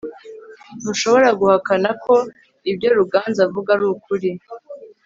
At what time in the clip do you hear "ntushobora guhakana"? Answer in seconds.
0.79-1.89